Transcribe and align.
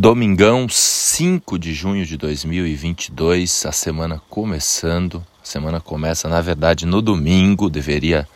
Domingão, 0.00 0.68
5 0.68 1.58
de 1.58 1.74
junho 1.74 2.06
de 2.06 2.16
2022, 2.16 3.66
a 3.66 3.72
semana 3.72 4.22
começando. 4.30 5.26
A 5.42 5.44
semana 5.44 5.80
começa, 5.80 6.28
na 6.28 6.40
verdade, 6.40 6.86
no 6.86 7.02
domingo, 7.02 7.68
deveria 7.68 8.28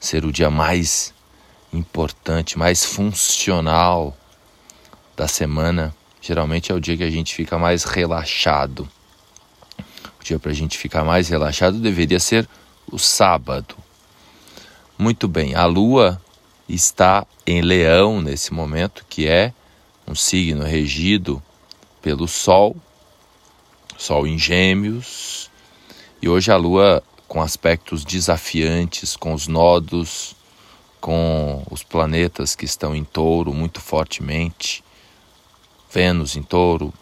ser 0.00 0.24
o 0.24 0.32
dia 0.32 0.48
mais 0.48 1.12
importante, 1.70 2.58
mais 2.58 2.86
funcional 2.86 4.16
da 5.14 5.28
semana. 5.28 5.94
Geralmente 6.18 6.72
é 6.72 6.74
o 6.74 6.80
dia 6.80 6.96
que 6.96 7.04
a 7.04 7.10
gente 7.10 7.34
fica 7.34 7.58
mais 7.58 7.84
relaxado. 7.84 8.88
O 10.18 10.24
dia 10.24 10.38
para 10.38 10.50
a 10.50 10.54
gente 10.54 10.78
ficar 10.78 11.04
mais 11.04 11.28
relaxado 11.28 11.78
deveria 11.78 12.18
ser 12.18 12.48
o 12.90 12.98
sábado. 12.98 13.74
Muito 14.96 15.28
bem, 15.28 15.54
a 15.54 15.66
lua 15.66 16.18
está 16.66 17.26
em 17.46 17.60
Leão 17.60 18.22
nesse 18.22 18.54
momento, 18.54 19.04
que 19.10 19.28
é 19.28 19.52
um 20.06 20.14
signo 20.14 20.64
regido 20.64 21.42
pelo 22.00 22.26
Sol, 22.26 22.76
Sol 23.96 24.26
em 24.26 24.38
Gêmeos, 24.38 25.50
e 26.20 26.28
hoje 26.28 26.50
a 26.50 26.56
Lua 26.56 27.02
com 27.28 27.40
aspectos 27.40 28.04
desafiantes, 28.04 29.16
com 29.16 29.32
os 29.32 29.46
nodos, 29.46 30.36
com 31.00 31.62
os 31.70 31.82
planetas 31.82 32.54
que 32.54 32.64
estão 32.64 32.94
em 32.94 33.04
touro 33.04 33.52
muito 33.54 33.80
fortemente, 33.80 34.84
Vênus 35.90 36.36
em 36.36 36.42
touro, 36.42 36.92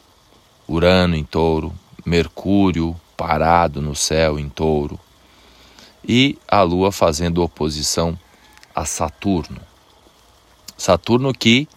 Urano 0.69 1.17
em 1.17 1.25
touro, 1.25 1.73
Mercúrio 2.05 2.98
parado 3.17 3.83
no 3.83 3.95
céu 3.95 4.39
em 4.39 4.48
touro, 4.48 4.98
e 6.06 6.39
a 6.48 6.62
Lua 6.62 6.91
fazendo 6.91 7.42
oposição 7.42 8.19
a 8.75 8.84
Saturno. 8.84 9.61
Saturno 10.77 11.34
que 11.34 11.69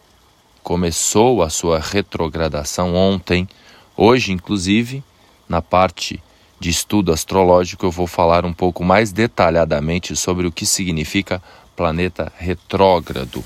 começou 0.63 1.43
a 1.43 1.49
sua 1.49 1.79
retrogradação 1.79 2.95
ontem. 2.95 3.47
Hoje, 3.95 4.31
inclusive, 4.31 5.03
na 5.47 5.61
parte 5.61 6.23
de 6.59 6.69
estudo 6.69 7.11
astrológico, 7.11 7.85
eu 7.85 7.91
vou 7.91 8.07
falar 8.07 8.45
um 8.45 8.53
pouco 8.53 8.83
mais 8.83 9.11
detalhadamente 9.11 10.15
sobre 10.15 10.47
o 10.47 10.51
que 10.51 10.65
significa 10.65 11.43
planeta 11.75 12.31
retrógrado. 12.37 13.43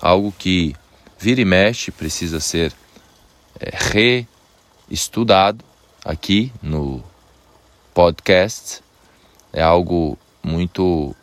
Algo 0.00 0.32
que 0.38 0.74
vira 1.18 1.40
e 1.40 1.44
mexe 1.44 1.90
precisa 1.90 2.38
ser 2.38 2.72
é, 3.58 3.72
reestudado 4.88 5.64
aqui 6.04 6.52
no 6.62 7.02
podcast. 7.92 8.80
É 9.52 9.62
algo 9.62 10.16
muito 10.42 11.14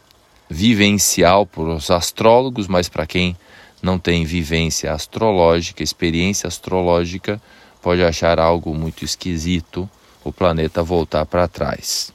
vivencial 0.49 1.45
para 1.45 1.63
os 1.63 1.89
astrólogos, 1.89 2.67
mas 2.67 2.89
para 2.89 3.07
quem 3.07 3.37
não 3.81 3.97
tem 3.97 4.25
vivência 4.25 4.93
astrológica, 4.93 5.81
experiência 5.81 6.47
astrológica, 6.47 7.41
pode 7.81 8.03
achar 8.03 8.39
algo 8.39 8.75
muito 8.75 9.03
esquisito 9.03 9.89
o 10.23 10.31
planeta 10.31 10.83
voltar 10.83 11.25
para 11.25 11.47
trás. 11.47 12.13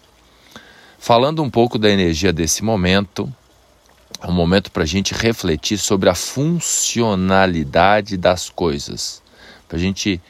Falando 0.99 1.43
um 1.43 1.51
pouco 1.51 1.79
da 1.79 1.91
energia 1.91 2.33
desse 2.33 2.63
momento, 2.63 3.33
é 4.21 4.29
um 4.29 4.33
momento 4.33 4.71
para 4.71 4.85
a 4.85 4.87
gente 4.87 5.13
refletir 5.13 5.79
sobre 5.79 6.09
a 6.09 6.15
funcionalidade 6.15 8.17
das 8.17 8.49
coisas, 8.49 9.23
para 9.69 9.77
a 9.77 9.81
gente 9.81 10.21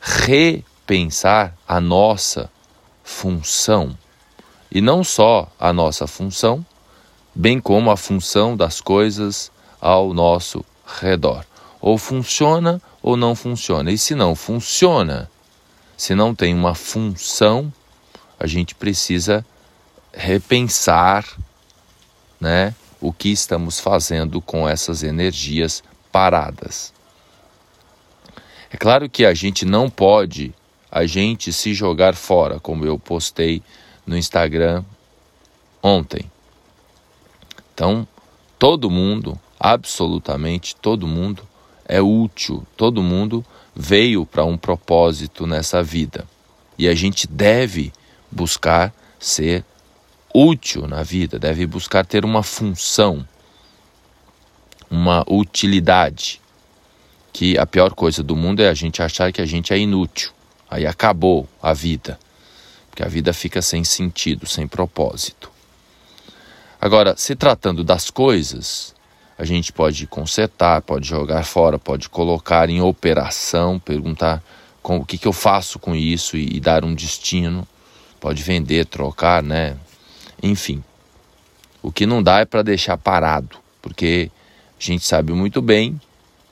repensar 0.00 1.56
a 1.66 1.80
nossa 1.80 2.50
função. 3.02 3.96
E 4.70 4.80
não 4.80 5.02
só 5.02 5.50
a 5.58 5.72
nossa 5.72 6.06
função, 6.06 6.64
bem 7.34 7.58
como 7.58 7.90
a 7.90 7.96
função 7.96 8.56
das 8.56 8.80
coisas 8.80 9.50
ao 9.80 10.12
nosso 10.12 10.64
redor. 11.00 11.44
Ou 11.80 11.96
funciona 11.96 12.80
ou 13.02 13.16
não 13.16 13.34
funciona. 13.34 13.90
E 13.90 13.98
se 13.98 14.14
não 14.14 14.34
funciona, 14.34 15.30
se 15.96 16.14
não 16.14 16.34
tem 16.34 16.54
uma 16.54 16.74
função, 16.74 17.72
a 18.38 18.46
gente 18.46 18.74
precisa 18.74 19.44
repensar, 20.12 21.24
né, 22.40 22.74
o 23.00 23.12
que 23.12 23.30
estamos 23.30 23.78
fazendo 23.78 24.40
com 24.40 24.68
essas 24.68 25.02
energias 25.02 25.82
paradas. 26.10 26.92
É 28.70 28.76
claro 28.76 29.08
que 29.08 29.24
a 29.24 29.32
gente 29.34 29.64
não 29.64 29.88
pode 29.88 30.54
a 30.90 31.06
gente 31.06 31.52
se 31.52 31.74
jogar 31.74 32.14
fora, 32.14 32.58
como 32.58 32.84
eu 32.84 32.98
postei 32.98 33.62
no 34.06 34.16
Instagram 34.16 34.84
ontem. 35.82 36.30
Então, 37.74 38.06
todo 38.58 38.90
mundo 38.90 39.38
absolutamente 39.58 40.76
todo 40.76 41.06
mundo 41.06 41.42
é 41.84 42.00
útil, 42.00 42.66
todo 42.76 43.02
mundo 43.02 43.44
veio 43.74 44.26
para 44.26 44.44
um 44.44 44.58
propósito 44.58 45.46
nessa 45.46 45.82
vida. 45.82 46.26
E 46.76 46.86
a 46.86 46.94
gente 46.94 47.26
deve 47.26 47.92
buscar 48.30 48.92
ser 49.18 49.64
útil 50.34 50.86
na 50.86 51.02
vida, 51.02 51.38
deve 51.38 51.66
buscar 51.66 52.04
ter 52.04 52.24
uma 52.24 52.42
função, 52.42 53.26
uma 54.90 55.24
utilidade. 55.28 56.40
Que 57.32 57.56
a 57.56 57.66
pior 57.66 57.94
coisa 57.94 58.22
do 58.22 58.36
mundo 58.36 58.60
é 58.60 58.68
a 58.68 58.74
gente 58.74 59.02
achar 59.02 59.32
que 59.32 59.40
a 59.40 59.46
gente 59.46 59.72
é 59.72 59.78
inútil. 59.78 60.30
Aí 60.70 60.86
acabou 60.86 61.48
a 61.62 61.72
vida. 61.72 62.18
Porque 62.90 63.02
a 63.02 63.08
vida 63.08 63.32
fica 63.32 63.62
sem 63.62 63.84
sentido, 63.84 64.46
sem 64.46 64.66
propósito. 64.66 65.50
Agora, 66.80 67.16
se 67.16 67.34
tratando 67.34 67.82
das 67.82 68.10
coisas, 68.10 68.94
a 69.38 69.44
gente 69.44 69.72
pode 69.72 70.04
consertar, 70.08 70.82
pode 70.82 71.06
jogar 71.06 71.44
fora, 71.44 71.78
pode 71.78 72.08
colocar 72.08 72.68
em 72.68 72.80
operação, 72.80 73.78
perguntar 73.78 74.42
com, 74.82 74.96
o 74.96 75.04
que, 75.04 75.16
que 75.16 75.28
eu 75.28 75.32
faço 75.32 75.78
com 75.78 75.94
isso 75.94 76.36
e, 76.36 76.56
e 76.56 76.60
dar 76.60 76.84
um 76.84 76.92
destino, 76.92 77.66
pode 78.18 78.42
vender, 78.42 78.84
trocar, 78.86 79.40
né? 79.40 79.76
Enfim, 80.42 80.82
o 81.80 81.92
que 81.92 82.04
não 82.04 82.20
dá 82.20 82.40
é 82.40 82.44
para 82.44 82.62
deixar 82.62 82.98
parado, 82.98 83.56
porque 83.80 84.28
a 84.78 84.82
gente 84.82 85.04
sabe 85.04 85.32
muito 85.32 85.62
bem 85.62 86.00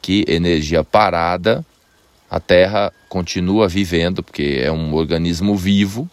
que 0.01 0.25
energia 0.29 0.85
parada, 0.85 1.67
a 2.31 2.39
Terra 2.39 2.93
continua 3.09 3.67
vivendo, 3.67 4.23
porque 4.23 4.61
é 4.63 4.71
um 4.71 4.95
organismo 4.95 5.57
vivo, 5.57 6.09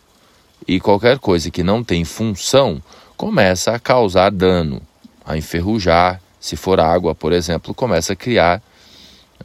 e 0.68 0.80
qualquer 0.80 1.20
coisa 1.20 1.52
que 1.52 1.62
não 1.62 1.84
tem 1.84 2.04
função 2.04 2.82
começa 3.16 3.74
a 3.74 3.80
causar 3.80 4.32
dano, 4.32 4.82
a 5.24 5.38
enferrujar, 5.38 6.20
se 6.44 6.58
for 6.58 6.78
água, 6.78 7.16
por 7.16 7.32
exemplo, 7.32 7.74
começa 7.74 8.12
a 8.12 8.18
criar 8.18 8.62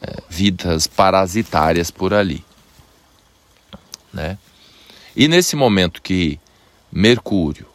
é, 0.03 0.17
vidas 0.29 0.89
parasitárias 0.89 1.93
por 1.93 2.13
ali. 2.13 2.45
Né? 4.13 4.37
E 5.15 5.29
nesse 5.29 5.55
momento 5.55 6.03
que 6.03 6.41
Mercúrio 6.91 7.69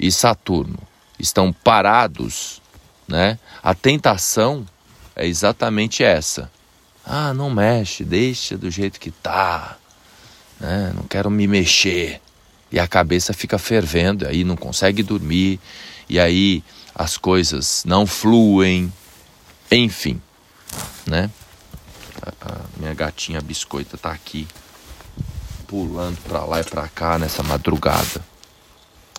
e 0.00 0.10
Saturno 0.10 0.78
estão 1.18 1.52
parados, 1.52 2.62
né, 3.06 3.38
a 3.62 3.74
tentação 3.74 4.64
é 5.14 5.26
exatamente 5.26 6.02
essa. 6.02 6.50
Ah, 7.04 7.34
não 7.34 7.50
mexe, 7.50 8.04
deixa 8.04 8.56
do 8.56 8.70
jeito 8.70 8.98
que 8.98 9.10
tá. 9.10 9.76
Né? 10.58 10.94
Não 10.96 11.02
quero 11.02 11.30
me 11.30 11.46
mexer. 11.46 12.22
E 12.70 12.80
a 12.80 12.88
cabeça 12.88 13.34
fica 13.34 13.58
fervendo, 13.58 14.26
aí 14.26 14.44
não 14.44 14.56
consegue 14.56 15.02
dormir, 15.02 15.60
e 16.08 16.18
aí 16.18 16.64
as 16.94 17.16
coisas 17.16 17.84
não 17.86 18.06
fluem, 18.06 18.92
enfim, 19.70 20.20
né? 21.06 21.30
A, 22.20 22.52
a 22.52 22.60
minha 22.76 22.94
gatinha 22.94 23.40
biscoita 23.40 23.96
tá 23.96 24.10
aqui 24.10 24.46
pulando 25.66 26.18
para 26.28 26.44
lá 26.44 26.60
e 26.60 26.64
para 26.64 26.86
cá 26.88 27.18
nessa 27.18 27.42
madrugada. 27.42 28.24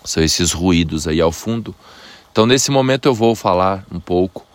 São 0.04 0.22
esses 0.22 0.52
ruídos 0.52 1.08
aí 1.08 1.20
ao 1.20 1.32
fundo. 1.32 1.74
Então 2.30 2.46
nesse 2.46 2.70
momento 2.70 3.06
eu 3.06 3.14
vou 3.14 3.34
falar 3.34 3.84
um 3.90 4.00
pouco 4.00 4.46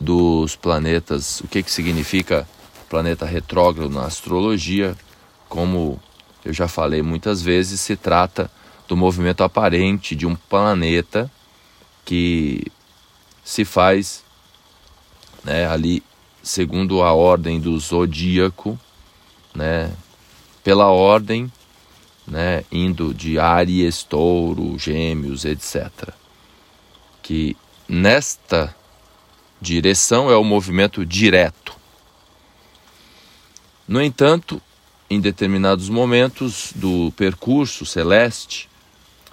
dos 0.00 0.56
planetas, 0.56 1.40
o 1.40 1.48
que 1.48 1.62
que 1.62 1.70
significa 1.70 2.48
planeta 2.88 3.26
retrógrado 3.26 3.90
na 3.90 4.06
astrologia, 4.06 4.96
como 5.48 6.00
eu 6.44 6.52
já 6.52 6.68
falei 6.68 7.02
muitas 7.02 7.42
vezes, 7.42 7.80
se 7.80 7.96
trata 7.96 8.50
do 8.86 8.96
movimento 8.96 9.42
aparente 9.42 10.14
de 10.14 10.26
um 10.26 10.34
planeta 10.36 11.30
que 12.04 12.66
se 13.44 13.64
faz 13.64 14.24
né, 15.42 15.66
ali 15.66 16.02
segundo 16.42 17.02
a 17.02 17.12
ordem 17.12 17.60
do 17.60 17.78
zodíaco, 17.78 18.78
né, 19.54 19.92
pela 20.62 20.86
ordem, 20.86 21.50
né, 22.26 22.64
indo 22.70 23.12
de 23.12 23.38
Áries, 23.38 24.02
Touro, 24.02 24.78
Gêmeos, 24.78 25.44
etc. 25.44 26.10
Que 27.22 27.56
nesta 27.88 28.74
direção 29.60 30.30
é 30.30 30.36
o 30.36 30.44
movimento 30.44 31.04
direto. 31.04 31.74
No 33.86 34.02
entanto, 34.02 34.60
em 35.08 35.20
determinados 35.20 35.88
momentos 35.88 36.72
do 36.74 37.12
percurso 37.16 37.84
celeste, 37.84 38.68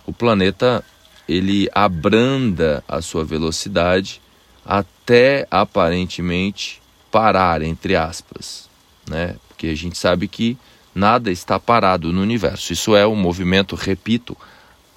o 0.05 0.11
planeta 0.11 0.83
ele 1.27 1.69
abranda 1.73 2.83
a 2.87 3.01
sua 3.01 3.23
velocidade 3.23 4.21
até 4.65 5.47
aparentemente 5.49 6.81
parar, 7.11 7.61
entre 7.61 7.95
aspas. 7.95 8.69
né? 9.07 9.35
Porque 9.47 9.67
a 9.67 9.75
gente 9.75 9.97
sabe 9.97 10.27
que 10.27 10.57
nada 10.93 11.31
está 11.31 11.59
parado 11.59 12.11
no 12.11 12.21
universo. 12.21 12.73
Isso 12.73 12.95
é 12.95 13.05
um 13.05 13.15
movimento, 13.15 13.75
repito, 13.75 14.35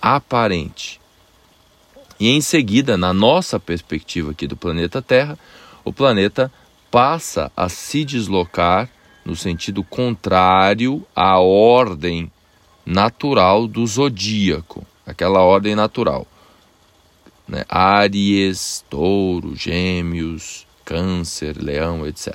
aparente. 0.00 1.00
E 2.18 2.30
em 2.30 2.40
seguida, 2.40 2.96
na 2.96 3.12
nossa 3.12 3.58
perspectiva 3.58 4.30
aqui 4.30 4.46
do 4.46 4.56
planeta 4.56 5.02
Terra, 5.02 5.38
o 5.84 5.92
planeta 5.92 6.50
passa 6.90 7.50
a 7.56 7.68
se 7.68 8.04
deslocar 8.04 8.88
no 9.24 9.34
sentido 9.34 9.82
contrário 9.82 11.04
à 11.14 11.38
ordem 11.40 12.30
natural 12.86 13.66
do 13.66 13.86
zodíaco, 13.86 14.86
aquela 15.06 15.40
ordem 15.40 15.74
natural. 15.74 16.26
Né? 17.46 17.64
Áries, 17.68 18.84
touro, 18.88 19.54
gêmeos, 19.54 20.66
câncer, 20.84 21.56
leão, 21.60 22.06
etc. 22.06 22.34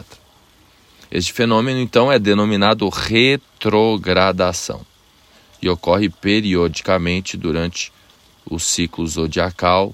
Este 1.12 1.33
fenômeno, 1.33 1.80
então, 1.80 2.12
é 2.12 2.19
denominado 2.19 2.88
retrogradação 2.88 4.86
e 5.62 5.68
ocorre 5.68 6.10
periodicamente 6.10 7.36
durante 7.36 7.92
o 8.45 8.60
ciclo 8.60 9.06
zodiacal 9.07 9.94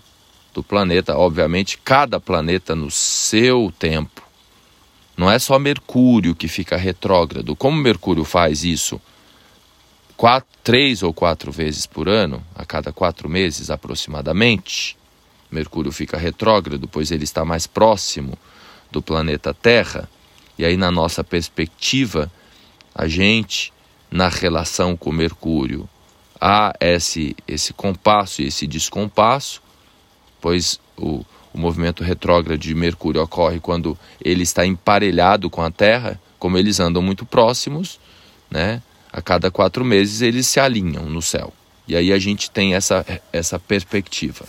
do 0.53 0.61
planeta. 0.61 1.17
Obviamente, 1.17 1.77
cada 1.83 2.19
planeta 2.19 2.75
no 2.75 2.91
seu 2.91 3.73
tempo. 3.79 4.23
Não 5.17 5.31
é 5.31 5.39
só 5.39 5.57
Mercúrio 5.57 6.35
que 6.35 6.47
fica 6.47 6.75
retrógrado. 6.75 7.55
Como 7.55 7.77
Mercúrio 7.77 8.25
faz 8.25 8.63
isso? 8.63 8.99
Quatro, 10.17 10.49
três 10.63 11.03
ou 11.03 11.13
quatro 11.13 11.51
vezes 11.51 11.85
por 11.85 12.07
ano, 12.07 12.43
a 12.55 12.65
cada 12.65 12.93
quatro 12.93 13.27
meses 13.29 13.69
aproximadamente, 13.69 14.97
Mercúrio 15.51 15.91
fica 15.91 16.17
retrógrado, 16.17 16.87
pois 16.87 17.11
ele 17.11 17.23
está 17.23 17.45
mais 17.45 17.67
próximo 17.67 18.37
do 18.91 19.01
planeta 19.01 19.53
Terra. 19.53 20.09
E 20.57 20.65
aí, 20.65 20.77
na 20.77 20.89
nossa 20.89 21.23
perspectiva, 21.23 22.31
a 22.93 23.07
gente, 23.07 23.73
na 24.09 24.29
relação 24.29 24.95
com 24.95 25.11
Mercúrio, 25.11 25.87
há 26.39 26.73
esse, 26.79 27.35
esse 27.47 27.73
compasso 27.73 28.41
e 28.41 28.47
esse 28.47 28.65
descompasso, 28.65 29.61
pois 30.39 30.79
o, 30.97 31.25
o 31.53 31.57
movimento 31.57 32.03
retrógrado 32.03 32.59
de 32.59 32.73
Mercúrio 32.73 33.21
ocorre 33.21 33.59
quando 33.59 33.97
ele 34.23 34.43
está 34.43 34.65
emparelhado 34.65 35.49
com 35.49 35.61
a 35.61 35.71
Terra, 35.71 36.19
como 36.39 36.57
eles 36.57 36.79
andam 36.79 37.01
muito 37.01 37.25
próximos, 37.25 37.99
né? 38.49 38.81
A 39.15 39.21
cada 39.21 39.49
quatro 39.49 39.85
meses 39.85 40.21
eles 40.21 40.45
se 40.45 40.59
alinham 40.59 41.05
no 41.05 41.21
céu. 41.21 41.53
E 41.87 41.95
aí 41.95 42.11
a 42.11 42.19
gente 42.19 42.51
tem 42.51 42.75
essa, 42.75 43.05
essa 43.31 43.57
perspectiva. 43.57 44.45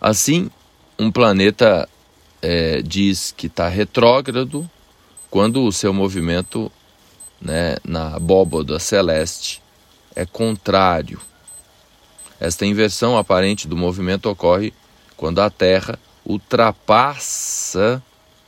Assim, 0.00 0.50
um 0.98 1.12
planeta 1.12 1.86
é, 2.40 2.80
diz 2.80 3.34
que 3.36 3.46
está 3.46 3.68
retrógrado 3.68 4.68
quando 5.28 5.64
o 5.64 5.70
seu 5.72 5.92
movimento 5.92 6.72
né, 7.38 7.76
na 7.84 8.16
abóboda 8.16 8.78
celeste 8.78 9.60
é 10.16 10.24
contrário. 10.24 11.20
Esta 12.40 12.64
inversão 12.64 13.18
aparente 13.18 13.68
do 13.68 13.76
movimento 13.76 14.30
ocorre 14.30 14.72
quando 15.14 15.42
a 15.42 15.50
Terra 15.50 15.98
ultrapassa, 16.24 18.02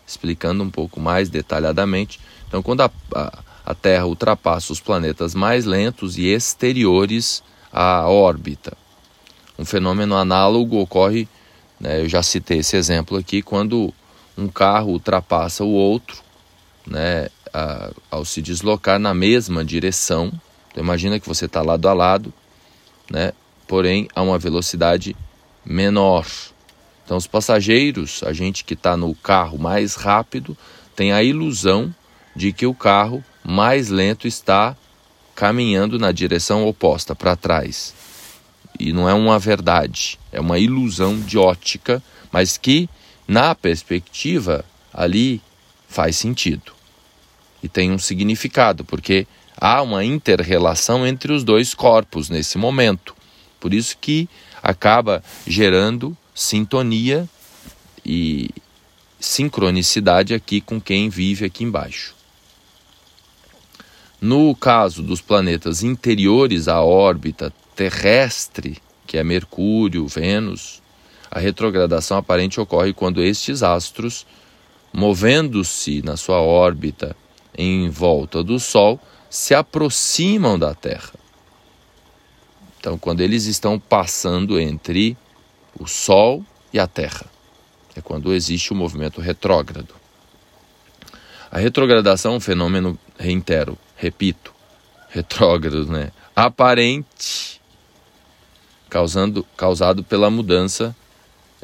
explicando 0.06 0.64
um 0.64 0.70
pouco 0.70 0.98
mais 0.98 1.28
detalhadamente, 1.28 2.18
então 2.48 2.62
quando 2.62 2.80
a, 2.80 2.90
a, 3.14 3.49
a 3.64 3.74
Terra 3.74 4.06
ultrapassa 4.06 4.72
os 4.72 4.80
planetas 4.80 5.34
mais 5.34 5.64
lentos 5.64 6.18
e 6.18 6.26
exteriores 6.26 7.42
à 7.72 8.08
órbita. 8.08 8.76
Um 9.58 9.64
fenômeno 9.64 10.16
análogo 10.16 10.78
ocorre 10.80 11.28
né? 11.80 12.02
Eu 12.02 12.08
já 12.08 12.22
citei 12.22 12.58
esse 12.58 12.76
exemplo 12.76 13.16
aqui, 13.16 13.40
quando 13.40 13.92
um 14.36 14.46
carro 14.46 14.90
ultrapassa 14.90 15.64
o 15.64 15.72
outro, 15.72 16.22
né, 16.86 17.28
a, 17.52 17.90
ao 18.10 18.24
se 18.24 18.42
deslocar 18.42 18.98
na 18.98 19.14
mesma 19.14 19.64
direção. 19.64 20.30
Então, 20.70 20.84
imagina 20.84 21.18
que 21.18 21.26
você 21.26 21.46
está 21.46 21.62
lado 21.62 21.88
a 21.88 21.94
lado, 21.94 22.32
né, 23.10 23.32
porém 23.66 24.08
a 24.14 24.20
uma 24.20 24.38
velocidade 24.38 25.16
menor. 25.64 26.26
Então, 27.04 27.16
os 27.16 27.26
passageiros, 27.26 28.22
a 28.24 28.32
gente 28.32 28.62
que 28.62 28.74
está 28.74 28.96
no 28.96 29.14
carro 29.14 29.58
mais 29.58 29.94
rápido, 29.94 30.56
tem 30.94 31.12
a 31.12 31.22
ilusão 31.22 31.92
de 32.36 32.52
que 32.52 32.66
o 32.66 32.74
carro 32.74 33.24
mais 33.44 33.88
lento 33.88 34.26
está 34.26 34.76
caminhando 35.34 35.98
na 35.98 36.12
direção 36.12 36.66
oposta, 36.66 37.14
para 37.14 37.36
trás 37.36 37.94
e 38.80 38.94
não 38.94 39.06
é 39.06 39.12
uma 39.12 39.38
verdade, 39.38 40.18
é 40.32 40.40
uma 40.40 40.58
ilusão 40.58 41.20
de 41.20 41.36
ótica, 41.36 42.02
mas 42.32 42.56
que 42.56 42.88
na 43.28 43.54
perspectiva 43.54 44.64
ali 44.92 45.40
faz 45.86 46.16
sentido 46.16 46.72
e 47.62 47.68
tem 47.68 47.92
um 47.92 47.98
significado, 47.98 48.84
porque 48.84 49.26
há 49.54 49.82
uma 49.82 50.02
interrelação 50.02 51.06
entre 51.06 51.30
os 51.30 51.44
dois 51.44 51.74
corpos 51.74 52.30
nesse 52.30 52.56
momento. 52.56 53.14
Por 53.60 53.74
isso 53.74 53.98
que 54.00 54.26
acaba 54.62 55.22
gerando 55.46 56.16
sintonia 56.34 57.28
e 58.04 58.48
sincronicidade 59.18 60.32
aqui 60.32 60.62
com 60.62 60.80
quem 60.80 61.10
vive 61.10 61.44
aqui 61.44 61.64
embaixo. 61.64 62.14
No 64.20 64.54
caso 64.54 65.02
dos 65.02 65.22
planetas 65.22 65.82
interiores 65.82 66.68
à 66.68 66.82
órbita 66.82 67.50
terrestre, 67.74 68.76
que 69.06 69.16
é 69.16 69.24
Mercúrio, 69.24 70.06
Vênus, 70.06 70.82
a 71.30 71.38
retrogradação 71.38 72.18
aparente 72.18 72.60
ocorre 72.60 72.92
quando 72.92 73.22
estes 73.22 73.62
astros, 73.62 74.26
movendo-se 74.92 76.02
na 76.02 76.18
sua 76.18 76.42
órbita 76.42 77.16
em 77.56 77.88
volta 77.88 78.44
do 78.44 78.60
Sol, 78.60 79.00
se 79.30 79.54
aproximam 79.54 80.58
da 80.58 80.74
Terra. 80.74 81.14
Então, 82.78 82.98
quando 82.98 83.22
eles 83.22 83.46
estão 83.46 83.78
passando 83.78 84.60
entre 84.60 85.16
o 85.78 85.86
Sol 85.86 86.44
e 86.74 86.78
a 86.78 86.86
Terra, 86.86 87.24
é 87.96 88.02
quando 88.02 88.34
existe 88.34 88.72
o 88.72 88.76
movimento 88.76 89.20
retrógrado. 89.20 89.94
A 91.50 91.58
retrogradação 91.58 92.34
é 92.34 92.36
um 92.36 92.40
fenômeno, 92.40 92.98
reitero, 93.18 93.78
repito, 94.00 94.52
retrógrado, 95.10 95.86
né? 95.86 96.10
Aparente 96.34 97.60
causando, 98.88 99.46
causado 99.56 100.02
pela 100.02 100.30
mudança 100.30 100.96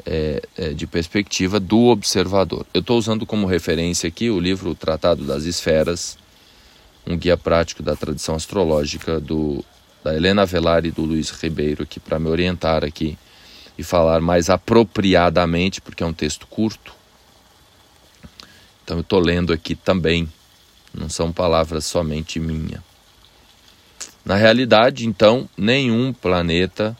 é, 0.05 0.41
é, 0.55 0.69
de 0.69 0.85
perspectiva 0.85 1.59
do 1.59 1.85
observador. 1.85 2.65
Eu 2.73 2.81
estou 2.81 2.97
usando 2.97 3.25
como 3.25 3.47
referência 3.47 4.07
aqui 4.07 4.29
o 4.29 4.39
livro 4.39 4.75
Tratado 4.75 5.25
das 5.25 5.45
Esferas, 5.45 6.15
um 7.07 7.17
guia 7.17 7.35
prático 7.35 7.81
da 7.81 7.95
tradição 7.95 8.35
astrológica 8.35 9.19
do, 9.19 9.65
da 10.03 10.15
Helena 10.15 10.45
Velar 10.45 10.85
e 10.85 10.91
do 10.91 11.01
Luiz 11.01 11.31
Ribeiro, 11.31 11.83
aqui 11.83 11.99
para 11.99 12.19
me 12.19 12.29
orientar 12.29 12.83
aqui 12.83 13.17
e 13.77 13.83
falar 13.83 14.21
mais 14.21 14.47
apropriadamente, 14.47 15.81
porque 15.81 16.03
é 16.03 16.05
um 16.05 16.13
texto 16.13 16.45
curto. 16.45 16.93
Então 18.83 18.97
eu 18.97 19.01
estou 19.01 19.19
lendo 19.19 19.51
aqui 19.51 19.73
também, 19.73 20.31
não 20.97 21.09
são 21.09 21.31
palavras 21.31 21.85
somente 21.85 22.39
minha. 22.39 22.83
Na 24.25 24.35
realidade, 24.35 25.07
então, 25.07 25.47
nenhum 25.55 26.11
planeta 26.11 26.97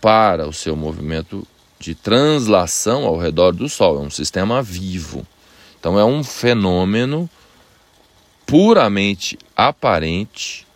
para 0.00 0.48
o 0.48 0.52
seu 0.52 0.74
movimento 0.74 1.46
de 1.78 1.94
translação 1.94 3.04
ao 3.04 3.18
redor 3.18 3.52
do 3.52 3.68
Sol. 3.68 3.96
É 3.96 4.00
um 4.00 4.10
sistema 4.10 4.62
vivo. 4.62 5.26
Então 5.78 5.98
é 5.98 6.04
um 6.04 6.24
fenômeno 6.24 7.28
puramente 8.46 9.38
aparente 9.54 10.66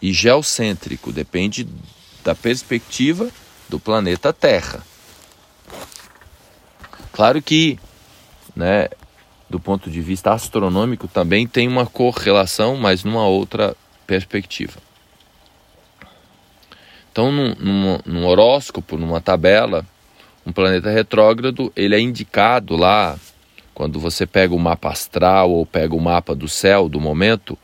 e 0.00 0.12
geocêntrico, 0.12 1.10
depende 1.10 1.66
da 2.22 2.34
perspectiva 2.34 3.30
do 3.68 3.80
planeta 3.80 4.32
Terra. 4.32 4.84
Claro 7.12 7.42
que, 7.42 7.80
né, 8.54 8.88
do 9.48 9.58
ponto 9.58 9.90
de 9.90 10.00
vista 10.00 10.32
astronômico 10.32 11.08
também 11.08 11.46
tem 11.46 11.66
uma 11.66 11.86
correlação, 11.86 12.76
mas 12.76 13.04
numa 13.04 13.26
outra 13.26 13.74
perspectiva. 14.06 14.78
Então, 17.10 17.32
num, 17.32 17.54
num, 17.58 17.98
num 18.04 18.26
horóscopo, 18.26 18.96
numa 18.96 19.20
tabela, 19.20 19.84
um 20.46 20.52
planeta 20.52 20.90
retrógrado, 20.90 21.72
ele 21.74 21.94
é 21.94 22.00
indicado 22.00 22.76
lá, 22.76 23.18
quando 23.74 23.98
você 23.98 24.26
pega 24.26 24.54
o 24.54 24.58
mapa 24.58 24.90
astral 24.90 25.50
ou 25.50 25.66
pega 25.66 25.94
o 25.94 26.00
mapa 26.00 26.34
do 26.34 26.48
céu 26.48 26.88
do 26.88 27.00
momento, 27.00 27.58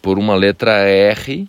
por 0.00 0.18
uma 0.18 0.34
letra 0.34 0.88
R 0.88 1.48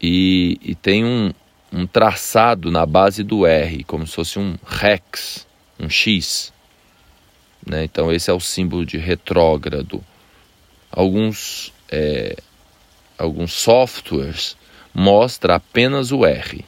e, 0.00 0.58
e 0.62 0.74
tem 0.74 1.04
um, 1.04 1.32
um 1.72 1.86
traçado 1.86 2.70
na 2.70 2.84
base 2.84 3.22
do 3.22 3.46
R, 3.46 3.84
como 3.84 4.06
se 4.06 4.14
fosse 4.14 4.38
um 4.38 4.56
rex, 4.66 5.46
um 5.78 5.88
X. 5.88 6.52
Né? 7.66 7.84
Então, 7.84 8.12
esse 8.12 8.30
é 8.30 8.32
o 8.32 8.40
símbolo 8.40 8.84
de 8.84 8.98
retrógrado. 8.98 10.02
Alguns, 10.90 11.72
é, 11.90 12.36
alguns 13.16 13.52
softwares 13.52 14.56
mostra 14.94 15.56
apenas 15.56 16.12
o 16.12 16.24
R. 16.24 16.64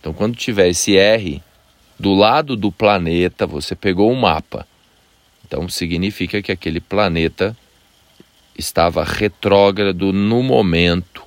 Então, 0.00 0.12
quando 0.12 0.36
tiver 0.36 0.68
esse 0.68 0.96
R 0.96 1.42
do 1.98 2.14
lado 2.14 2.56
do 2.56 2.70
planeta, 2.70 3.46
você 3.46 3.74
pegou 3.74 4.10
o 4.10 4.14
um 4.14 4.20
mapa. 4.20 4.66
Então 5.48 5.66
significa 5.66 6.42
que 6.42 6.52
aquele 6.52 6.78
planeta 6.78 7.56
estava 8.56 9.02
retrógrado 9.02 10.12
no 10.12 10.42
momento 10.42 11.24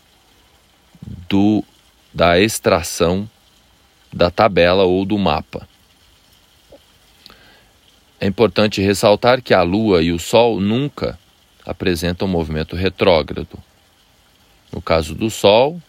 do 1.27 1.63
da 2.13 2.39
extração 2.39 3.27
da 4.13 4.29
tabela 4.29 4.83
ou 4.83 5.05
do 5.05 5.17
mapa. 5.17 5.67
É 8.21 8.27
importante 8.27 8.83
ressaltar 8.83 9.41
que 9.41 9.51
a 9.51 9.63
Lua 9.63 10.03
e 10.03 10.11
o 10.11 10.19
Sol 10.19 10.59
nunca 10.61 11.17
apresentam 11.65 12.27
movimento 12.27 12.75
retrógrado. 12.75 13.57
No 14.71 14.79
caso 14.79 15.15
do 15.15 15.27
Sol, 15.31 15.81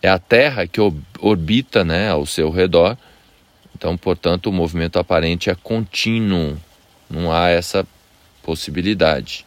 é 0.00 0.08
a 0.08 0.18
Terra 0.18 0.66
que 0.66 0.80
orbita 1.20 1.84
né, 1.84 2.08
ao 2.08 2.24
seu 2.24 2.48
redor, 2.48 2.96
então, 3.76 3.94
portanto, 3.94 4.46
o 4.46 4.52
movimento 4.52 4.98
aparente 4.98 5.50
é 5.50 5.54
contínuo, 5.54 6.56
não 7.10 7.30
há 7.30 7.50
essa 7.50 7.86
possibilidade, 8.42 9.44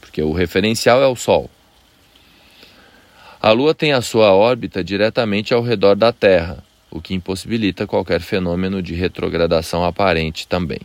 porque 0.00 0.22
o 0.22 0.32
referencial 0.32 1.02
é 1.02 1.06
o 1.08 1.16
Sol. 1.16 1.50
A 3.42 3.50
Lua 3.50 3.74
tem 3.74 3.92
a 3.92 4.02
sua 4.02 4.32
órbita 4.32 4.84
diretamente 4.84 5.52
ao 5.52 5.62
redor 5.62 5.96
da 5.96 6.12
Terra, 6.12 6.62
o 6.90 7.00
que 7.00 7.14
impossibilita 7.14 7.86
qualquer 7.86 8.20
fenômeno 8.20 8.82
de 8.82 8.94
retrogradação 8.94 9.84
aparente 9.84 10.46
também. 10.46 10.80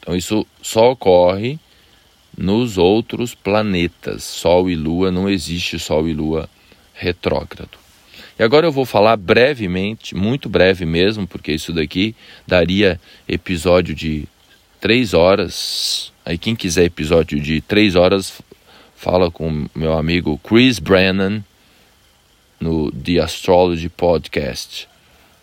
Então, 0.00 0.16
isso 0.16 0.46
só 0.62 0.92
ocorre 0.92 1.58
nos 2.36 2.78
outros 2.78 3.34
planetas. 3.34 4.22
Sol 4.22 4.70
e 4.70 4.76
Lua, 4.76 5.10
não 5.10 5.28
existe 5.28 5.78
Sol 5.78 6.08
e 6.08 6.14
Lua 6.14 6.48
retrógrado. 6.94 7.78
E 8.38 8.42
agora 8.42 8.66
eu 8.66 8.72
vou 8.72 8.86
falar 8.86 9.16
brevemente, 9.16 10.14
muito 10.14 10.48
breve 10.48 10.86
mesmo, 10.86 11.26
porque 11.26 11.52
isso 11.52 11.72
daqui 11.72 12.14
daria 12.46 13.00
episódio 13.28 13.94
de 13.94 14.26
três 14.80 15.12
horas. 15.12 16.12
Aí 16.24 16.38
quem 16.38 16.54
quiser 16.54 16.84
episódio 16.84 17.40
de 17.40 17.60
três 17.60 17.96
horas, 17.96 18.40
fala 18.94 19.30
com 19.30 19.66
meu 19.74 19.92
amigo 19.92 20.38
Chris 20.38 20.78
Brennan 20.78 21.42
no 22.60 22.90
The 22.92 23.20
Astrology 23.20 23.88
Podcast. 23.88 24.88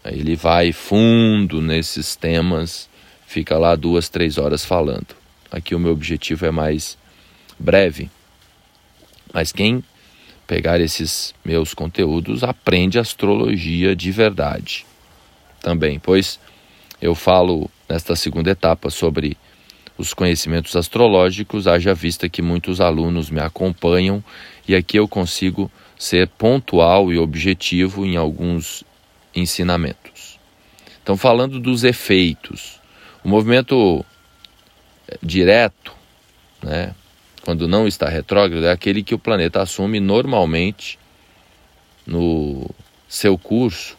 Ele 0.04 0.36
vai 0.36 0.72
fundo 0.72 1.62
nesses 1.62 2.16
temas, 2.16 2.90
fica 3.26 3.58
lá 3.58 3.76
duas, 3.76 4.10
três 4.10 4.38
horas 4.38 4.64
falando. 4.64 5.16
Aqui 5.52 5.74
o 5.74 5.80
meu 5.80 5.92
objetivo 5.92 6.46
é 6.46 6.52
mais 6.52 6.98
breve. 7.58 8.10
Mas 9.34 9.52
quem 9.52 9.84
pegar 10.46 10.80
esses 10.80 11.34
meus 11.44 11.74
conteúdos 11.74 12.44
aprende 12.44 13.00
astrologia 13.00 13.96
de 13.96 14.12
verdade 14.12 14.86
também, 15.66 15.98
pois 15.98 16.40
eu 17.02 17.16
falo 17.16 17.70
nesta 17.90 18.16
segunda 18.16 18.52
etapa 18.52 18.92
sobre 18.92 19.36
os 19.98 20.14
conhecimentos 20.14 20.76
astrológicos, 20.76 21.68
haja 21.68 21.92
vista 21.92 22.30
que 22.30 22.42
muitos 22.42 22.80
alunos 22.80 23.32
me 23.32 23.40
acompanham 23.40 24.24
e 24.68 24.76
aqui 24.76 25.00
eu 25.00 25.08
consigo 25.08 25.72
ser 25.98 26.28
pontual 26.28 27.12
e 27.12 27.18
objetivo 27.18 28.06
em 28.06 28.18
alguns 28.18 28.84
ensinamentos. 29.36 30.40
Então, 31.02 31.16
falando 31.16 31.60
dos 31.60 31.84
efeitos, 31.84 32.80
o 33.24 33.30
movimento 33.30 34.06
eh, 35.08 35.18
direto, 35.22 35.94
né, 36.64 36.96
quando 37.44 37.68
não 37.68 37.88
está 37.88 38.10
retrógrado, 38.10 38.66
é 38.66 38.72
aquele 38.72 39.04
que 39.04 39.14
o 39.14 39.20
planeta 39.20 39.62
assume 39.62 40.00
normalmente 40.00 40.98
no 42.06 42.70
seu 43.08 43.38
curso 43.38 43.96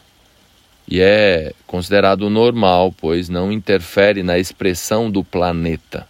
e 0.87 1.01
é 1.01 1.53
considerado 1.65 2.29
normal, 2.29 2.93
pois 2.97 3.27
não 3.27 3.51
interfere 3.51 4.23
na 4.23 4.37
expressão 4.37 5.11
do 5.11 5.23
planeta. 5.23 6.07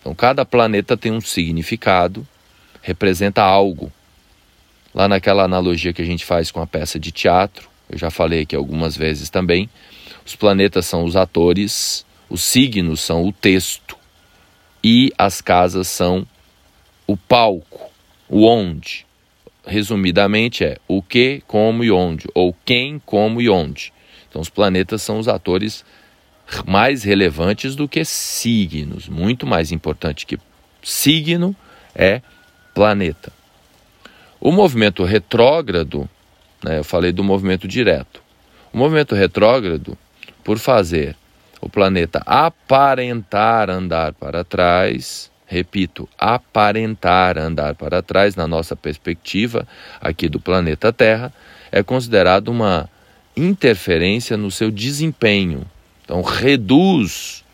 Então, 0.00 0.14
cada 0.14 0.44
planeta 0.44 0.96
tem 0.96 1.12
um 1.12 1.20
significado, 1.20 2.26
representa 2.82 3.42
algo. 3.42 3.92
Lá 4.94 5.08
naquela 5.08 5.44
analogia 5.44 5.92
que 5.92 6.02
a 6.02 6.04
gente 6.04 6.24
faz 6.24 6.50
com 6.50 6.60
a 6.60 6.66
peça 6.66 6.98
de 6.98 7.12
teatro, 7.12 7.68
eu 7.88 7.98
já 7.98 8.10
falei 8.10 8.42
aqui 8.42 8.56
algumas 8.56 8.96
vezes 8.96 9.30
também, 9.30 9.68
os 10.24 10.36
planetas 10.36 10.86
são 10.86 11.04
os 11.04 11.16
atores, 11.16 12.04
os 12.28 12.42
signos 12.42 13.00
são 13.00 13.24
o 13.24 13.32
texto 13.32 13.96
e 14.82 15.12
as 15.18 15.40
casas 15.40 15.88
são 15.88 16.26
o 17.06 17.16
palco, 17.16 17.90
o 18.28 18.46
onde. 18.46 19.06
Resumidamente 19.66 20.64
é 20.64 20.78
o 20.88 21.02
que, 21.02 21.42
como 21.46 21.84
e 21.84 21.90
onde, 21.90 22.26
ou 22.34 22.54
quem, 22.64 23.00
como 23.04 23.40
e 23.40 23.50
onde. 23.50 23.92
Então, 24.28 24.40
os 24.40 24.48
planetas 24.48 25.02
são 25.02 25.18
os 25.18 25.28
atores 25.28 25.84
mais 26.66 27.02
relevantes 27.02 27.74
do 27.74 27.88
que 27.88 28.04
signos. 28.04 29.08
Muito 29.08 29.46
mais 29.46 29.72
importante 29.72 30.24
que 30.26 30.38
signo 30.82 31.54
é 31.94 32.22
planeta. 32.74 33.32
O 34.40 34.50
movimento 34.50 35.04
retrógrado, 35.04 36.08
né, 36.64 36.78
eu 36.78 36.84
falei 36.84 37.12
do 37.12 37.22
movimento 37.22 37.68
direto. 37.68 38.22
O 38.72 38.78
movimento 38.78 39.14
retrógrado, 39.14 39.98
por 40.42 40.58
fazer 40.58 41.14
o 41.60 41.68
planeta 41.68 42.22
aparentar 42.24 43.68
andar 43.68 44.14
para 44.14 44.42
trás, 44.42 45.30
repito, 45.46 46.08
aparentar 46.18 47.36
andar 47.36 47.74
para 47.74 48.00
trás, 48.00 48.34
na 48.34 48.46
nossa 48.46 48.74
perspectiva 48.74 49.68
aqui 50.00 50.26
do 50.26 50.40
planeta 50.40 50.90
Terra, 50.90 51.30
é 51.70 51.82
considerado 51.82 52.48
uma 52.48 52.88
interferência 53.36 54.38
no 54.38 54.50
seu 54.50 54.70
desempenho. 54.70 55.66
Então, 56.02 56.22
reduz 56.22 57.44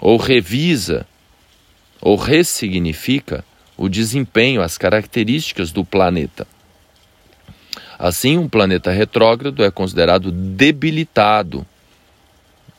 ou 0.00 0.16
revisa 0.16 1.06
ou 2.00 2.16
ressignifica 2.16 3.44
o 3.80 3.88
desempenho, 3.88 4.60
as 4.60 4.76
características 4.76 5.72
do 5.72 5.82
planeta. 5.82 6.46
Assim, 7.98 8.36
um 8.36 8.46
planeta 8.46 8.90
retrógrado 8.90 9.64
é 9.64 9.70
considerado 9.70 10.30
debilitado. 10.30 11.66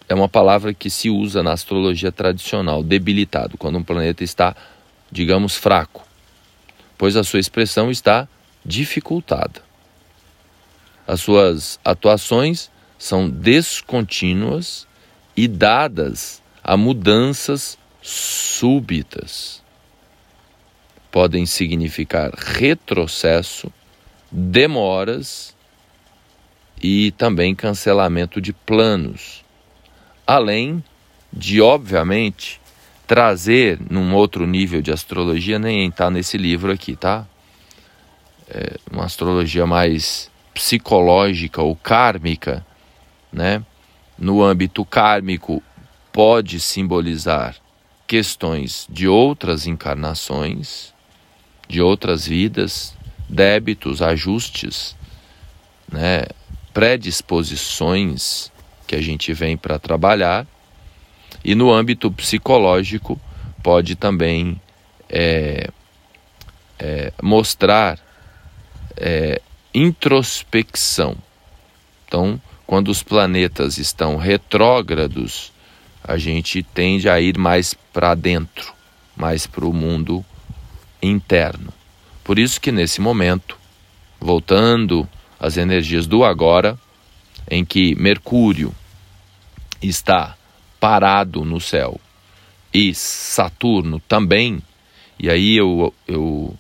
É 0.08 0.14
uma 0.14 0.30
palavra 0.30 0.76
que 0.76 0.92
se 0.92 1.10
usa 1.10 1.42
na 1.42 1.54
astrologia 1.54 2.12
tradicional, 2.12 2.84
debilitado, 2.84 3.58
quando 3.58 3.80
um 3.80 3.84
planeta 3.84 4.24
está, 4.24 4.56
digamos, 5.12 5.56
fraco, 5.56 6.08
pois 7.00 7.18
a 7.18 7.24
sua 7.24 7.40
expressão 7.40 7.90
está 7.90 8.28
dificultada. 8.64 9.60
As 11.08 11.20
suas 11.20 11.80
atuações 11.84 12.70
são 13.00 13.28
descontínuas 13.28 14.86
e 15.36 15.48
dadas 15.48 16.44
a 16.64 16.78
mudanças 16.78 17.76
súbitas. 18.04 19.64
Podem 21.12 21.46
significar 21.46 22.32
retrocesso, 22.34 23.72
demoras 24.32 25.56
e 26.82 27.12
também 27.12 27.54
cancelamento 27.54 28.40
de 28.40 28.54
planos, 28.54 29.44
além 30.26 30.84
de, 31.32 31.62
obviamente, 31.62 32.60
trazer 33.06 33.78
num 33.90 34.16
outro 34.16 34.48
nível 34.48 34.82
de 34.82 34.92
astrologia, 34.92 35.60
nem 35.60 35.88
está 35.88 36.10
nesse 36.10 36.38
livro 36.38 36.72
aqui, 36.72 36.96
tá? 36.96 37.28
É 38.50 38.78
uma 38.90 39.06
astrologia 39.06 39.68
mais 39.68 40.32
psicológica 40.54 41.62
ou 41.62 41.76
kármica, 41.76 42.66
né? 43.32 43.64
No 44.18 44.44
âmbito 44.44 44.86
kármico 44.86 45.62
pode 46.12 46.60
simbolizar 46.60 47.56
questões 48.08 48.88
de 48.90 49.08
outras 49.08 49.68
encarnações, 49.68 50.94
de 51.72 51.82
outras 51.82 52.28
vidas, 52.28 52.94
débitos, 53.30 54.02
ajustes, 54.02 54.94
né? 55.90 56.26
predisposições 56.74 58.52
que 58.86 58.94
a 58.94 59.02
gente 59.02 59.32
vem 59.32 59.56
para 59.56 59.80
trabalhar. 59.80 60.46
E 61.46 61.56
no 61.56 61.72
âmbito 61.72 62.12
psicológico 62.12 63.18
pode 63.64 63.96
também 63.96 64.60
é, 65.08 65.70
é, 66.78 67.14
mostrar 67.24 67.98
é, 68.98 69.42
introspecção. 69.74 71.16
Então, 72.06 72.40
quando 72.68 72.90
os 72.90 73.02
planetas 73.02 73.78
estão 73.78 74.18
retrógrados, 74.18 75.54
a 76.04 76.18
gente 76.18 76.64
tende 76.64 77.08
a 77.08 77.22
ir 77.22 77.38
mais 77.38 77.74
para 77.74 78.14
dentro, 78.14 78.74
mais 79.16 79.48
para 79.48 79.66
o 79.66 79.72
mundo 79.72 80.26
interno. 81.02 81.74
Por 82.24 82.38
isso 82.38 82.60
que 82.60 82.72
nesse 82.72 83.02
momento, 83.02 83.58
voltando 84.20 85.08
às 85.40 85.58
energias 85.58 86.08
do 86.08 86.24
agora, 86.24 86.78
em 87.50 87.66
que 87.66 87.96
Mercúrio 87.96 88.74
está 89.82 90.36
parado 90.80 91.44
no 91.44 91.60
céu 91.60 92.00
e 92.74 92.94
Saturno 92.94 94.00
também, 94.08 94.62
e 95.20 95.30
aí 95.30 95.58
eu, 95.58 95.94
eu 96.08 96.58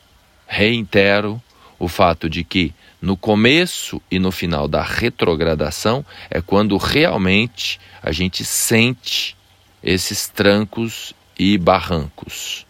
reitero 0.47 1.41
o 1.79 1.87
fato 1.87 2.29
de 2.29 2.43
que 2.43 2.73
no 3.01 3.17
começo 3.17 4.01
e 4.11 4.19
no 4.19 4.31
final 4.31 4.67
da 4.67 4.83
retrogradação 4.83 6.05
é 6.29 6.39
quando 6.41 6.77
realmente 6.77 7.79
a 8.03 8.11
gente 8.11 8.45
sente 8.45 9.35
esses 9.81 10.27
trancos 10.27 11.13
e 11.37 11.57
barrancos, 11.57 12.67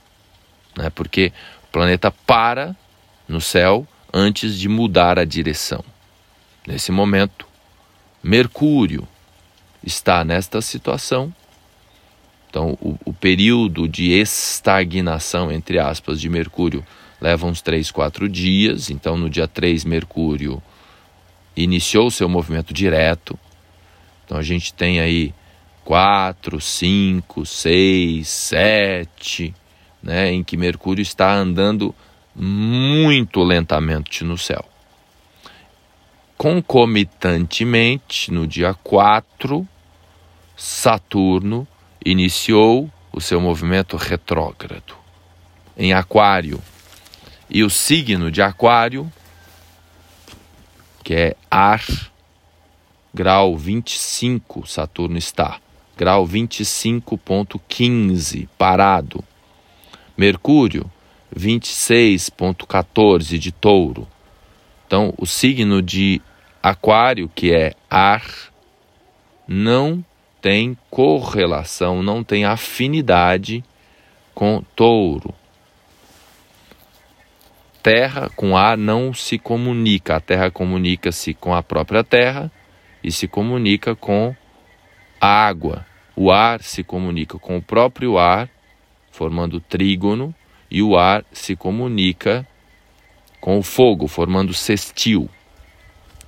né? 0.77 0.89
porque 0.89 1.33
o 1.71 1.73
planeta 1.73 2.11
para 2.11 2.75
no 3.25 3.39
céu 3.39 3.87
antes 4.13 4.59
de 4.59 4.67
mudar 4.67 5.17
a 5.17 5.23
direção. 5.23 5.81
Nesse 6.67 6.91
momento, 6.91 7.47
Mercúrio 8.21 9.07
está 9.81 10.25
nesta 10.25 10.61
situação. 10.61 11.33
Então, 12.49 12.77
o, 12.81 12.97
o 13.05 13.13
período 13.13 13.87
de 13.87 14.11
estagnação, 14.11 15.49
entre 15.49 15.79
aspas, 15.79 16.19
de 16.19 16.27
Mercúrio 16.27 16.85
leva 17.21 17.47
uns 17.47 17.61
3, 17.61 17.89
4 17.89 18.27
dias. 18.27 18.89
Então, 18.89 19.15
no 19.15 19.29
dia 19.29 19.47
3, 19.47 19.85
Mercúrio 19.85 20.61
iniciou 21.55 22.11
seu 22.11 22.27
movimento 22.27 22.73
direto. 22.73 23.39
Então, 24.25 24.37
a 24.37 24.43
gente 24.43 24.73
tem 24.73 24.99
aí 24.99 25.33
4, 25.85 26.59
5, 26.59 27.45
6, 27.45 28.27
7, 28.27 29.55
né, 30.01 30.31
em 30.31 30.43
que 30.43 30.57
Mercúrio 30.57 31.01
está 31.01 31.33
andando 31.33 31.93
muito 32.35 33.43
lentamente 33.43 34.23
no 34.23 34.37
céu. 34.37 34.65
Concomitantemente, 36.37 38.31
no 38.31 38.47
dia 38.47 38.73
4, 38.73 39.67
Saturno 40.57 41.67
iniciou 42.03 42.89
o 43.11 43.21
seu 43.21 43.39
movimento 43.39 43.95
retrógrado 43.97 44.95
em 45.77 45.93
Aquário. 45.93 46.59
E 47.49 47.63
o 47.63 47.69
signo 47.69 48.31
de 48.31 48.41
Aquário, 48.41 49.11
que 51.03 51.13
é 51.13 51.35
ar, 51.49 51.83
grau 53.13 53.57
25, 53.57 54.65
Saturno 54.65 55.17
está, 55.17 55.59
grau 55.97 56.25
25.15, 56.25 58.47
parado. 58.57 59.21
Mercúrio, 60.21 60.85
26.14 61.35 63.39
de 63.39 63.51
touro. 63.51 64.07
Então, 64.85 65.11
o 65.17 65.25
signo 65.25 65.81
de 65.81 66.21
Aquário, 66.61 67.27
que 67.33 67.51
é 67.51 67.73
ar, 67.89 68.23
não 69.47 70.05
tem 70.39 70.77
correlação, 70.91 72.03
não 72.03 72.23
tem 72.23 72.45
afinidade 72.45 73.63
com 74.35 74.63
touro. 74.75 75.33
Terra 77.81 78.29
com 78.35 78.55
ar 78.55 78.77
não 78.77 79.15
se 79.15 79.39
comunica. 79.39 80.17
A 80.17 80.21
terra 80.21 80.51
comunica-se 80.51 81.33
com 81.33 81.51
a 81.51 81.63
própria 81.63 82.03
terra 82.03 82.51
e 83.03 83.11
se 83.11 83.27
comunica 83.27 83.95
com 83.95 84.35
a 85.19 85.47
água. 85.47 85.83
O 86.15 86.29
ar 86.29 86.61
se 86.61 86.83
comunica 86.83 87.39
com 87.39 87.57
o 87.57 87.61
próprio 87.61 88.19
ar, 88.19 88.47
formando 89.11 89.59
trígono, 89.59 90.33
e 90.69 90.81
o 90.81 90.97
ar 90.97 91.25
se 91.31 91.55
comunica 91.55 92.47
com 93.39 93.57
o 93.59 93.63
fogo, 93.63 94.07
formando 94.07 94.53
sextil. 94.53 95.29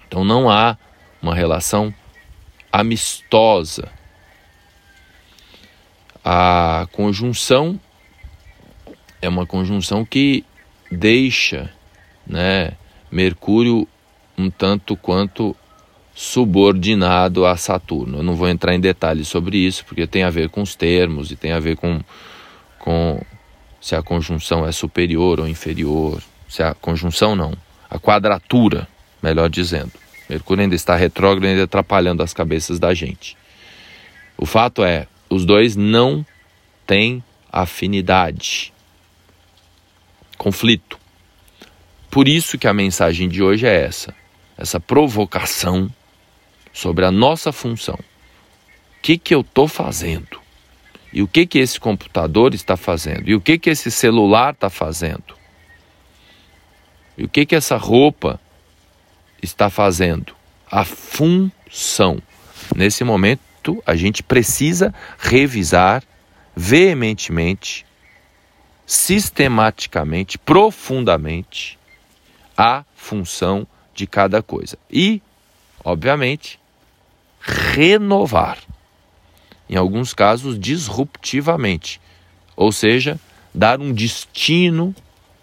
Então 0.08 0.24
não 0.24 0.50
há 0.50 0.78
uma 1.22 1.34
relação 1.34 1.94
amistosa. 2.72 3.90
A 6.26 6.88
conjunção 6.92 7.80
é 9.22 9.30
uma 9.30 9.46
conjunção 9.46 10.04
que 10.04 10.44
deixa 10.92 11.72
né, 12.26 12.74
Mercúrio 13.12 13.88
um 14.38 14.50
tanto 14.50 14.98
quanto 14.98 15.56
subordinado 16.16 17.46
a 17.46 17.56
Saturno. 17.56 18.20
Eu 18.20 18.24
não 18.24 18.36
vou 18.36 18.48
entrar 18.48 18.76
em 18.76 18.80
detalhes 18.80 19.28
sobre 19.28 19.58
isso, 19.58 19.86
porque 19.86 20.06
tem 20.06 20.24
a 20.24 20.30
ver 20.30 20.50
com 20.50 20.62
os 20.62 20.76
termos 20.76 21.32
e 21.32 21.36
tem 21.36 21.52
a 21.52 21.60
ver 21.60 21.76
com, 21.76 22.02
com 22.84 23.18
se 23.80 23.96
a 23.96 24.04
conjunção 24.04 24.68
é 24.68 24.74
superior 24.74 25.40
ou 25.40 25.48
inferior, 25.48 26.22
se 26.50 26.62
a 26.62 26.74
conjunção 26.74 27.34
não, 27.34 27.54
a 27.90 27.98
quadratura, 27.98 28.90
melhor 29.22 29.50
dizendo. 29.50 29.94
Mercúrio 30.30 30.64
ainda 30.64 30.76
está 30.76 30.94
retrógrado, 30.94 31.46
ainda 31.46 31.64
atrapalhando 31.64 32.22
as 32.22 32.34
cabeças 32.34 32.80
da 32.80 32.94
gente. 32.94 33.38
O 34.38 34.46
fato 34.46 34.84
é, 34.84 35.08
os 35.30 35.46
dois 35.46 35.78
não 35.78 36.26
têm 36.86 37.24
afinidade, 37.50 38.74
conflito. 40.38 41.00
Por 42.12 42.28
isso 42.28 42.58
que 42.58 42.68
a 42.68 42.74
mensagem 42.74 43.30
de 43.30 43.42
hoje 43.42 43.66
é 43.66 43.82
essa, 43.86 44.14
essa 44.58 44.78
provocação 44.78 45.90
sobre 46.74 47.06
a 47.06 47.12
nossa 47.12 47.54
função. 47.54 47.96
O 47.96 49.02
que, 49.02 49.18
que 49.18 49.34
eu 49.34 49.40
estou 49.40 49.70
fazendo? 49.70 50.43
E 51.14 51.22
o 51.22 51.28
que, 51.28 51.46
que 51.46 51.60
esse 51.60 51.80
computador 51.80 52.56
está 52.56 52.76
fazendo? 52.76 53.30
E 53.30 53.36
o 53.36 53.40
que, 53.40 53.60
que 53.60 53.70
esse 53.70 53.92
celular 53.92 54.54
está 54.54 54.68
fazendo? 54.68 55.38
E 57.16 57.24
o 57.26 57.30
que, 57.30 57.46
que 57.46 57.56
essa 57.56 57.78
roupa 57.78 58.42
está 59.40 59.70
fazendo? 59.70 60.36
A 60.72 60.84
função. 60.84 62.20
Nesse 62.76 63.04
momento, 63.04 63.82
a 63.86 63.96
gente 63.96 64.24
precisa 64.24 64.92
revisar 65.20 66.04
veementemente, 66.56 67.86
sistematicamente, 68.84 70.40
profundamente 70.40 71.78
a 72.58 72.84
função 72.96 73.68
de 73.94 74.08
cada 74.08 74.42
coisa. 74.42 74.80
E, 74.90 75.22
obviamente, 75.84 76.60
renovar 77.40 78.58
em 79.74 79.76
alguns 79.76 80.14
casos 80.14 80.60
disruptivamente, 80.60 82.00
ou 82.56 82.72
seja, 82.72 83.20
dar 83.52 83.82
um 83.82 83.92
destino 83.92 84.94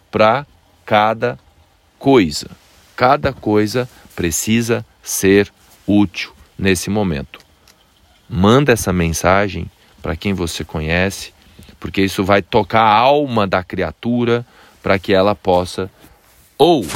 para 0.09 0.47
cada 0.87 1.37
coisa. 1.99 2.49
Cada 2.95 3.33
coisa 3.33 3.89
precisa 4.15 4.87
ser 5.03 5.53
útil 5.85 6.33
nesse 6.57 6.89
momento. 6.89 7.41
Manda 8.29 8.71
essa 8.71 8.93
mensagem 8.93 9.69
para 10.01 10.15
quem 10.15 10.33
você 10.33 10.65
conhece, 10.65 11.35
porque 11.81 12.01
isso 12.01 12.23
vai 12.23 12.41
tocar 12.41 12.83
a 12.83 12.97
alma 12.99 13.49
da 13.49 13.65
criatura 13.65 14.47
para 14.81 14.97
que 14.97 15.13
ela 15.13 15.35
possa 15.35 15.91
ou 16.57 16.87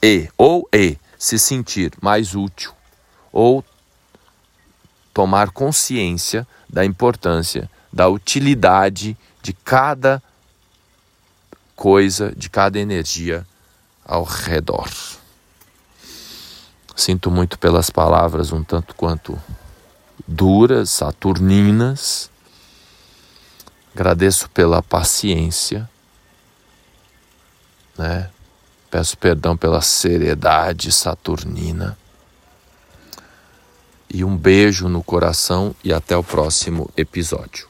e 0.00 0.28
ou 0.38 0.68
e 0.72 0.96
se 1.18 1.36
sentir 1.36 1.90
mais 2.00 2.36
útil 2.36 2.70
ou 3.32 3.64
tomar 5.18 5.50
consciência 5.50 6.46
da 6.70 6.84
importância, 6.84 7.68
da 7.92 8.06
utilidade 8.06 9.16
de 9.42 9.52
cada 9.52 10.22
coisa, 11.74 12.32
de 12.36 12.48
cada 12.48 12.78
energia 12.78 13.44
ao 14.04 14.22
redor. 14.22 14.88
Sinto 16.94 17.32
muito 17.32 17.58
pelas 17.58 17.90
palavras 17.90 18.52
um 18.52 18.62
tanto 18.62 18.94
quanto 18.94 19.36
duras, 20.24 20.88
saturninas. 20.90 22.30
Agradeço 23.92 24.48
pela 24.50 24.80
paciência, 24.84 25.90
né? 27.98 28.30
Peço 28.88 29.18
perdão 29.18 29.56
pela 29.56 29.80
seriedade 29.80 30.92
saturnina. 30.92 31.98
E 34.12 34.24
um 34.24 34.36
beijo 34.36 34.88
no 34.88 35.02
coração 35.02 35.74
e 35.84 35.92
até 35.92 36.16
o 36.16 36.22
próximo 36.22 36.90
episódio. 36.96 37.68